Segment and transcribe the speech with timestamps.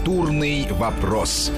[0.00, 1.52] Культурный вопрос.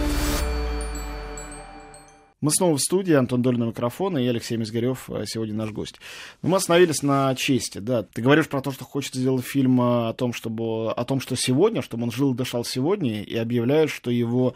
[2.42, 6.00] Мы снова в студии, Антон Долин на микрофон, и Алексей Мизгарев э, сегодня наш гость.
[6.42, 8.02] Но мы остановились на чести, да.
[8.02, 11.36] Ты говоришь про то, что хочется сделать фильм э, о том, чтобы, о том, что
[11.36, 14.54] сегодня, чтобы он жил и дышал сегодня, и объявляешь, что его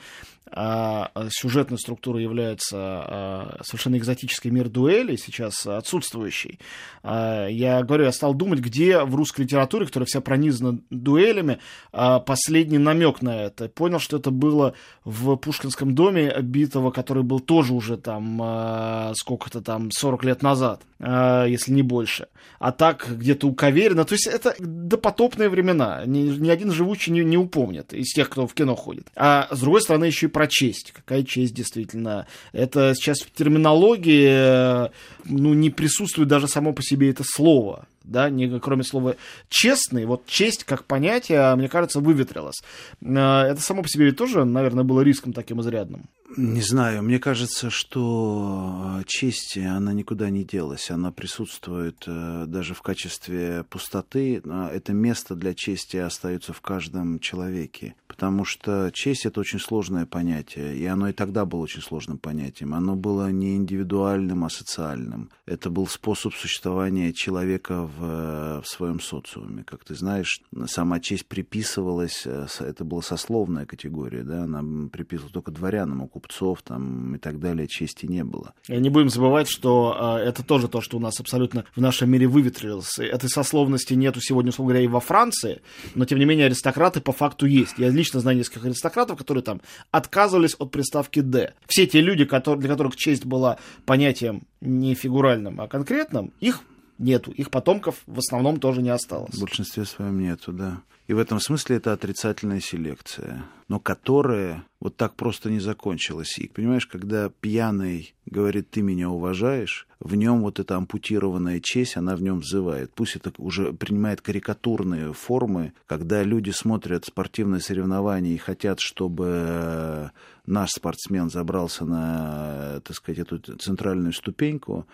[0.49, 6.61] а, сюжетная структура является а, совершенно экзотической мир дуэли, сейчас отсутствующий.
[7.03, 11.59] А, я говорю, я стал думать, где в русской литературе, которая вся пронизана дуэлями,
[11.93, 13.68] а, последний намек на это.
[13.68, 19.61] Понял, что это было в Пушкинском доме Битова, который был тоже уже там а, сколько-то
[19.61, 22.29] там 40 лет назад, а, если не больше.
[22.58, 24.04] А так где-то у Каверина.
[24.04, 26.03] То есть это допотопные времена.
[26.07, 29.07] Ни, ни один живучий не, не упомнит из тех, кто в кино ходит.
[29.14, 30.93] А с другой стороны еще и про честь.
[30.93, 32.27] Какая честь, действительно.
[32.53, 34.89] Это сейчас в терминологии э,
[35.27, 39.17] ну, не присутствует даже само по себе это слово да, не, кроме слова
[39.48, 42.62] честный, вот честь как понятие, мне кажется, выветрилось.
[43.01, 46.09] Э, это само по себе тоже, наверное, было риском таким изрядным.
[46.37, 52.83] Не знаю, мне кажется, что честь, она никуда не делась, она присутствует э, даже в
[52.83, 59.61] качестве пустоты, это место для чести остается в каждом человеке, потому что честь это очень
[59.61, 64.48] сложное понятие, и оно и тогда было очень сложным понятием, оно было не индивидуальным, а
[64.48, 71.27] социальным, это был способ существования человека в, в своем социуме, как ты знаешь, сама честь
[71.27, 77.39] приписывалась, э, это была сословная категория, да, она приписывалась только дворянам, купцов там и так
[77.39, 78.55] далее чести не было.
[78.67, 82.28] Не будем забывать, что э, это тоже то, что у нас абсолютно в нашем мире
[82.28, 82.98] выветрилось.
[82.98, 85.61] Этой сословности нету сегодня, условно говоря, и во Франции,
[85.95, 87.75] но тем не менее аристократы по факту есть.
[87.77, 91.55] Я лично знаю нескольких аристократов, которые там отказывались от приставки «д».
[91.67, 96.61] Все те люди, которые, для которых честь была понятием не фигуральным, а конкретным, их
[96.98, 97.31] нету.
[97.33, 99.35] Их потомков в основном тоже не осталось.
[99.35, 100.81] В большинстве своем нету, да.
[101.07, 106.37] И в этом смысле это отрицательная селекция, но которая вот так просто не закончилась.
[106.39, 112.17] И понимаешь, когда пьяный говорит, ты меня уважаешь, в нем вот эта ампутированная честь, она
[112.17, 112.92] в нем взывает.
[112.92, 120.11] Пусть это уже принимает карикатурные формы, когда люди смотрят спортивные соревнования и хотят, чтобы
[120.45, 124.86] наш спортсмен забрался на, так сказать, эту центральную ступеньку,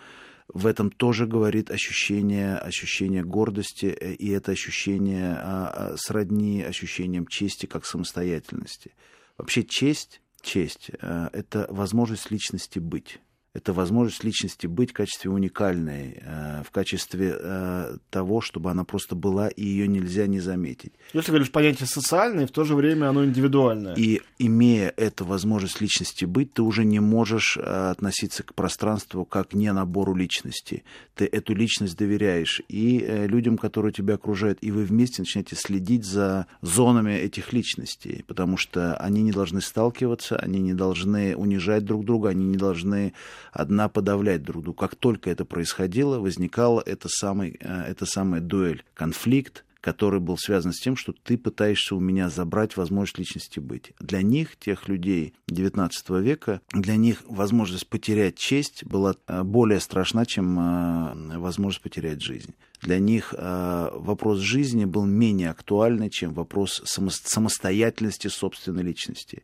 [0.47, 7.27] в этом тоже говорит ощущение, ощущение гордости, э, и это ощущение а, а, сродни ощущением
[7.27, 8.91] чести как самостоятельности.
[9.37, 13.19] Вообще честь, честь э,– это возможность личности быть
[13.53, 19.15] это возможность личности быть в качестве уникальной, э, в качестве э, того, чтобы она просто
[19.15, 20.93] была, и ее нельзя не заметить.
[21.13, 23.93] Если говоришь понятие социальное, в то же время оно индивидуальное.
[23.95, 29.53] И имея эту возможность личности быть, ты уже не можешь э, относиться к пространству как
[29.53, 30.83] не набору личности.
[31.13, 36.47] Ты эту личность доверяешь и людям, которые тебя окружают, и вы вместе начинаете следить за
[36.61, 42.29] зонами этих личностей, потому что они не должны сталкиваться, они не должны унижать друг друга,
[42.29, 43.13] они не должны
[43.51, 44.87] одна подавлять друг друга.
[44.87, 50.71] Как только это происходило, возникала эта самая, э, эта самая дуэль, конфликт, который был связан
[50.71, 53.91] с тем, что ты пытаешься у меня забрать возможность личности быть.
[53.99, 60.25] Для них, тех людей XIX века, для них возможность потерять честь была э, более страшна,
[60.25, 62.53] чем э, возможность потерять жизнь.
[62.81, 69.43] Для них вопрос жизни был менее актуальный, чем вопрос самостоятельности собственной личности.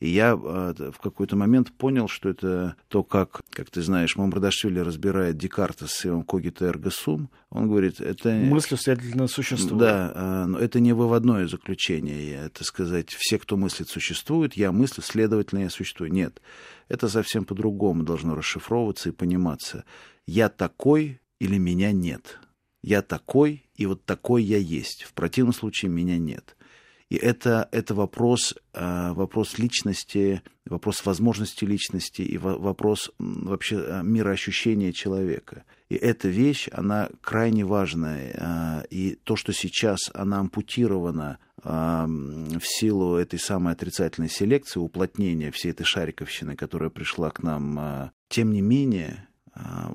[0.00, 4.78] И я э, в какой-то момент понял, что это то, как, как ты знаешь, Мамрадашвили
[4.78, 8.30] разбирает Декарта с его когито эрго сум, он говорит, это...
[8.30, 9.78] Мысль следовательно существует.
[9.78, 15.02] Да, э, но это не выводное заключение, это сказать, все, кто мыслит, существуют, я мыслю,
[15.02, 16.10] следовательно, я существую.
[16.10, 16.40] Нет,
[16.88, 19.84] это совсем по-другому должно расшифровываться и пониматься.
[20.26, 22.38] Я такой или меня нет.
[22.82, 25.02] Я такой, и вот такой я есть.
[25.02, 26.56] В противном случае меня нет.
[27.10, 34.92] И это, это вопрос, э, вопрос личности, вопрос возможности личности и вопрос вообще э, мироощущения
[34.92, 35.64] человека.
[35.88, 38.32] И эта вещь, она крайне важная.
[38.32, 45.72] Э, и то, что сейчас она ампутирована в силу этой самой отрицательной селекции, уплотнения всей
[45.72, 49.28] этой шариковщины, которая пришла к нам, тем не менее,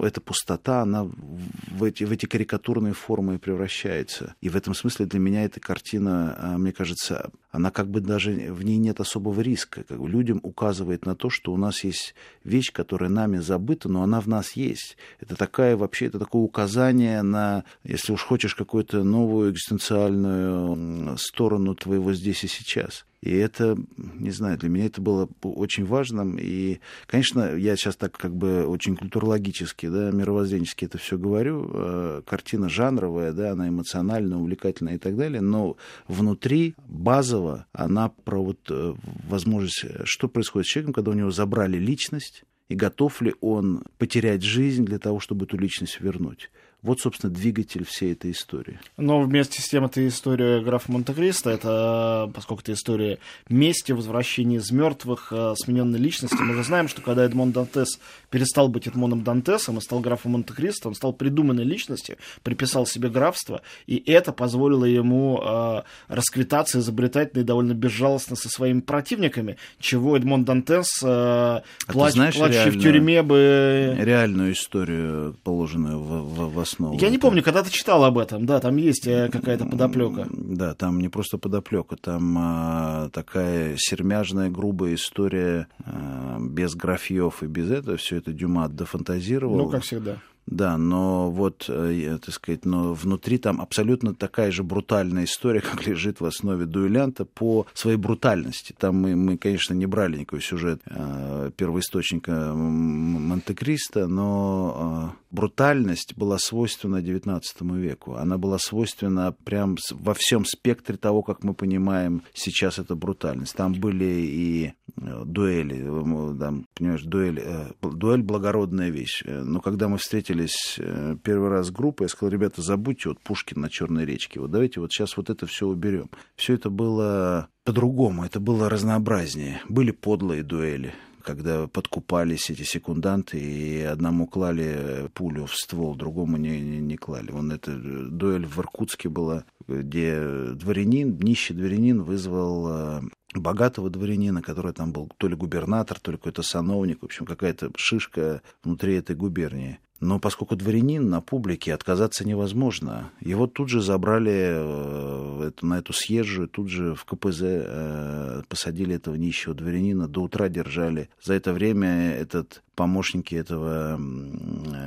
[0.02, 4.36] эта пустота, она в эти, в эти карикатурные формы превращается.
[4.42, 8.31] И в этом смысле для меня эта картина, а, мне кажется, она как бы даже
[8.31, 9.84] в ней нет особого риска.
[9.84, 14.04] Как бы людям указывает на то, что у нас есть вещь, которая нами забыта, но
[14.04, 14.98] она в нас есть.
[15.19, 22.13] Это такая вообще, это такое указание на, если уж хочешь, какую-то новую экзистенциальную сторону твоего
[22.13, 23.06] здесь и сейчас.
[23.25, 26.38] И это, не знаю, для меня это было очень важным.
[26.39, 31.68] И, конечно, я сейчас так как бы очень культурологически, да, мировоззренчески это все говорю.
[31.74, 35.42] Э, картина жанровая, да, она эмоциональная, увлекательная и так далее.
[35.42, 35.75] Но
[36.07, 38.94] внутри базово она про вот э,
[39.28, 44.44] возможность, что происходит с человеком, когда у него забрали личность, и готов ли он потерять
[44.44, 46.51] жизнь для того, чтобы эту личность вернуть.
[46.86, 48.80] Вот, собственно, двигатель всей этой истории.
[48.96, 53.18] Но вместе с тем это история графа Монте-Кристо, это, поскольку это история
[53.50, 56.38] мести, возвращения из мертвых, э, смененной личности.
[56.40, 58.00] Мы же знаем, что когда Эдмон Дантес
[58.30, 63.64] перестал быть Эдмоном Дантесом и стал графом Монте-Кристо, он стал придуманной личностью, приписал себе графство,
[63.88, 70.46] и это позволило ему э, расквитаться изобретательно и довольно безжалостно со своими противниками, чего Эдмон
[70.46, 73.98] Дантес, э, а плач, знаешь, плачущий в тюрьме бы...
[74.00, 76.98] Реальную историю, положенную в, в, в основу основу.
[77.00, 80.27] Я не помню, когда ты читал об этом, да, там есть э, какая-то подоплека.
[80.31, 87.48] Да, там не просто подоплека, там а, такая сермяжная, грубая история а, без графьев и
[87.48, 87.98] без этого.
[87.98, 89.57] Все это Дюма дофантазировал.
[89.57, 90.18] Ну, как всегда.
[90.48, 95.88] Да, но вот, э, так сказать, но внутри там абсолютно такая же брутальная история, как
[95.88, 98.75] лежит в основе дуэлянта по своей брутальности.
[98.78, 106.40] Там мы, мы конечно, не брали никакой сюжет э, первоисточника Монте-Кристо, но э, брутальность была
[106.40, 107.44] свойственна XIX
[107.78, 108.16] веку.
[108.16, 113.56] Она была свойственна прям во всем спектре того, как мы понимаем сейчас эту брутальность.
[113.56, 119.24] Там были и э, дуэли, э, там, понимаешь, дуэль, э, дуэль благородная вещь.
[119.26, 120.80] Но когда мы встретили встретились
[121.24, 124.80] первый раз с группой, я сказал, ребята, забудьте вот Пушкин на Черной речке, вот давайте
[124.80, 126.10] вот сейчас вот это все уберем.
[126.36, 129.62] Все это было по-другому, это было разнообразнее.
[129.68, 130.94] Были подлые дуэли,
[131.25, 137.31] когда подкупались эти секунданты, и одному клали пулю в ствол, другому не, не, не клали.
[137.31, 143.01] Вон эта дуэль в Иркутске была, где дворянин, нищий дворянин вызвал э,
[143.33, 147.71] богатого дворянина, который там был то ли губернатор, то ли какой-то сановник, в общем, какая-то
[147.75, 149.80] шишка внутри этой губернии.
[150.01, 153.12] Но поскольку дворянин на публике, отказаться невозможно.
[153.21, 159.15] Его тут же забрали э, на эту съезжую, тут же в КПЗ э, посадили этого
[159.15, 161.09] нищего дворянина, до утра держали.
[161.24, 163.97] За это время этот помощники этого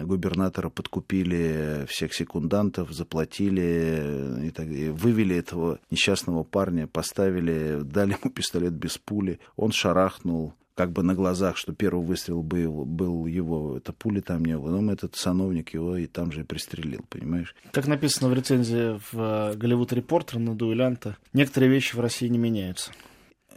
[0.04, 8.30] губернатора подкупили всех секундантов, заплатили, и так, и вывели этого несчастного парня, поставили, дали ему
[8.34, 9.40] пистолет без пули.
[9.56, 14.44] Он шарахнул, как бы на глазах, что первый выстрел был, был его, это пули там
[14.44, 17.56] не было, но этот сановник его и там же и пристрелил, понимаешь?
[17.72, 22.92] Как написано в рецензии в Голливуд Репортер на дуэлянта, некоторые вещи в России не меняются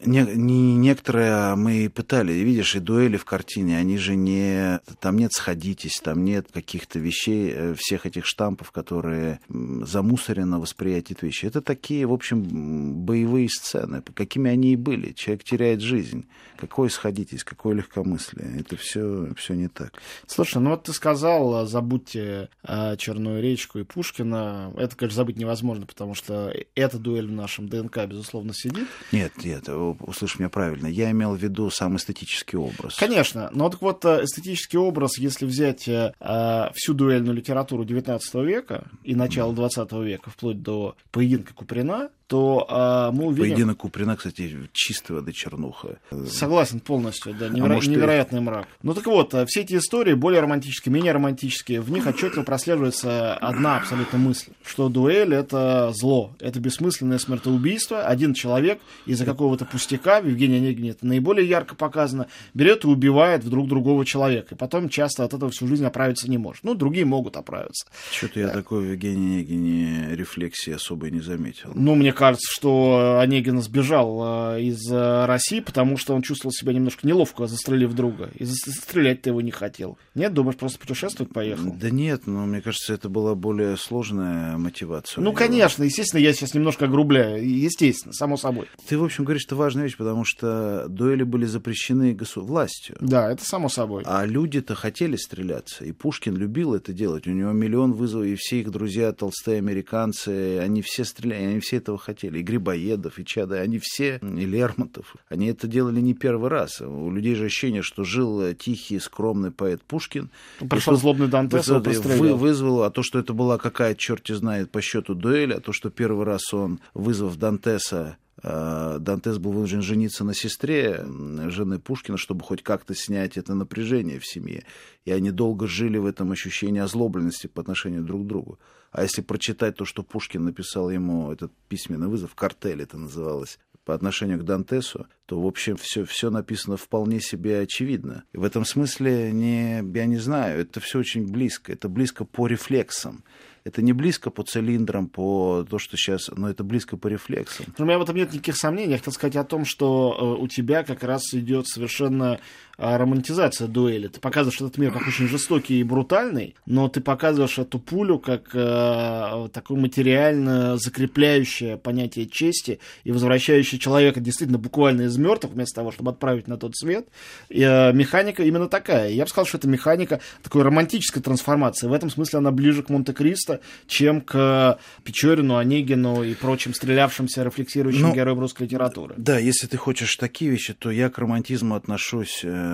[0.06, 4.80] не, не, некоторые мы пытали, видишь, и дуэли в картине, они же не...
[5.00, 11.46] Там нет «сходитесь», там нет каких-то вещей, э, всех этих штампов, которые замусорено восприятие вещи.
[11.46, 15.14] Это такие, в общем, боевые сцены, какими они и были.
[15.14, 16.26] Человек теряет жизнь.
[16.58, 18.60] Какое «сходитесь», какое легкомыслие.
[18.60, 19.94] Это все, все не так.
[20.28, 24.74] Слушай, ну вот ты сказал, забудьте э, Черную речку и Пушкина.
[24.78, 28.88] Это, конечно, забыть невозможно, потому что эта дуэль в нашем ДНК, безусловно, сидит.
[29.12, 29.68] Нет, нет,
[30.00, 32.96] услышь меня правильно, я имел в виду сам эстетический образ.
[32.96, 38.20] Конечно, но так вот э, эстетический образ, если взять э, э всю дуэльную литературу XIX
[38.46, 43.44] века и начала XX века, вплоть до поединка Куприна, то а, мы увидим...
[43.44, 45.98] Поединок Куприна, кстати, чистой воды чернуха.
[46.30, 47.74] Согласен полностью, да, неверо...
[47.74, 48.42] а может, невероятный и...
[48.42, 48.70] мрак.
[48.84, 53.36] Ну так вот, э, все эти истории, более романтические, менее романтические, в них отчетливо прослеживается
[53.36, 60.22] одна абсолютно мысль, что дуэль— это зло, это бессмысленное смертоубийство, один человек из-за какого-то пустяка,
[60.22, 64.88] в Евгении Онегине это наиболее ярко показано, берет и убивает вдруг другого человека, и потом
[64.88, 66.64] часто от этого всю жизнь оправиться не может.
[66.64, 67.88] Ну, другие могут оправиться.
[68.10, 71.74] Что-то я такой в Евгении Онегине рефлексии особой не заметил.
[71.76, 76.72] Ну, мне кажется, что Онегин сбежал э, из э, России, потому что он чувствовал себя
[76.72, 78.30] немножко неловко, застрелив друга.
[78.36, 79.98] И застрелять-то его не хотел.
[80.14, 81.74] Нет, думаешь, просто путешествовать поехал?
[81.74, 85.24] Да нет, но мне кажется, это была более сложная мотивация.
[85.24, 87.44] Ну, конечно, естественно, я сейчас немножко огрубляю.
[87.44, 88.68] Естественно, само собой.
[88.88, 92.44] Ты, в общем, говоришь, это важная вещь, потому что дуэли были запрещены госу...
[92.44, 92.98] властью.
[93.00, 94.04] Да, это само собой.
[94.06, 95.86] А люди-то хотели стреляться.
[95.86, 97.26] И Пушкин любил это делать.
[97.26, 101.78] У него миллион вызовов, и все их друзья, толстые американцы, они все стреляли, они все
[101.78, 106.14] этого хотели хотели, и Грибоедов, и Чада, они все, и Лермонтов, они это делали не
[106.14, 106.82] первый раз.
[106.82, 110.30] У людей же ощущение, что жил тихий, скромный поэт Пушкин.
[110.70, 115.16] Пришел злобный Дантес, вы, вызвал, а то, что это была какая, черти знает, по счету
[115.16, 120.34] дуэль, а то, что первый раз он, вызвав Дантеса, э, Дантес был вынужден жениться на
[120.34, 121.06] сестре
[121.50, 124.64] жены Пушкина, чтобы хоть как-то снять это напряжение в семье.
[125.06, 128.60] И они долго жили в этом ощущении озлобленности по отношению друг к другу.
[128.92, 133.96] А если прочитать то, что Пушкин написал ему, этот письменный вызов, «Картель» это называлось, по
[133.96, 138.26] отношению к Дантесу, то, в общем, все, все написано вполне себе очевидно.
[138.32, 141.74] И в этом смысле, не, я не знаю, это все очень близко.
[141.74, 143.24] Это близко по рефлексам.
[143.64, 147.68] Это не близко по цилиндрам, по то, что сейчас, но это близко по рефлексам.
[147.78, 148.92] У меня в этом нет никаких сомнений.
[148.94, 152.40] Я хотел сказать о том, что э, у тебя как раз идет совершенно
[152.82, 154.08] романтизация дуэли.
[154.08, 158.50] Ты показываешь этот мир как очень жестокий и брутальный, но ты показываешь эту пулю как
[158.54, 165.92] э, такое материально закрепляющее понятие чести и возвращающее человека действительно буквально из мертвых, вместо того,
[165.92, 167.08] чтобы отправить на тот свет.
[167.50, 169.10] И, э, механика именно такая.
[169.12, 171.88] Я бы сказал, что это механика такой романтической трансформации.
[171.88, 178.10] В этом смысле она ближе к Монте-Кристо, чем к Печорину, Онегину и прочим стрелявшимся, рефлексирующим
[178.10, 179.16] ну, героям русской литературы.
[179.18, 182.71] Да, если ты хочешь такие вещи, то я к романтизму отношусь э,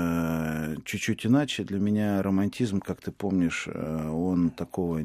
[0.86, 1.64] чуть-чуть иначе.
[1.64, 5.04] Для меня романтизм, как ты помнишь, э, он такого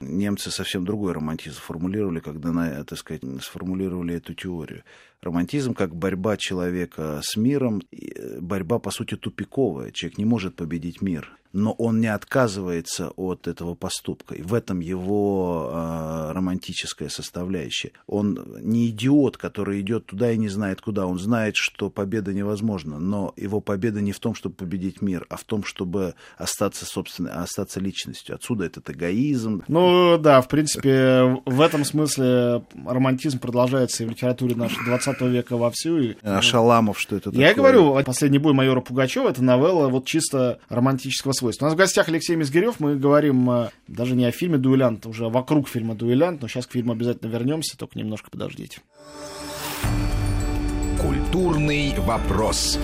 [0.00, 4.82] немцы совсем другой романтизм формулировали, когда, так сказать, сформулировали эту теорию.
[5.22, 9.90] Романтизм как борьба человека с миром, э, борьба, по сути, тупиковая.
[9.90, 14.34] Человек не может победить мир но он не отказывается от этого поступка.
[14.34, 17.92] И в этом его э, романтическая составляющая.
[18.06, 21.06] Он не идиот, который идет туда и не знает куда.
[21.06, 25.36] Он знает, что победа невозможна, но его победа не в том, чтобы победить мир, а
[25.36, 28.34] в том, чтобы остаться, собственно, остаться личностью.
[28.34, 29.62] Отсюда этот эгоизм.
[29.66, 35.56] Ну да, в принципе, в этом смысле романтизм продолжается и в литературе нашего 20 века
[35.56, 35.98] вовсю.
[35.98, 36.14] И...
[36.22, 37.72] А Шаламов, что это Я такое?
[37.72, 41.62] говорю, «Последний бой майора Пугачева»— это новелла вот чисто романтического свойства свойств.
[41.62, 42.80] У нас в гостях Алексей Мизгирев.
[42.80, 46.72] Мы говорим э, даже не о фильме «Дуэлянт», уже вокруг фильма «Дуэлянт», но сейчас к
[46.72, 48.80] фильму обязательно вернемся, только немножко подождите.
[51.00, 52.78] Культурный вопрос.